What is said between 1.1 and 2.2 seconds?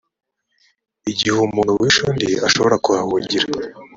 igihe umuntu wishe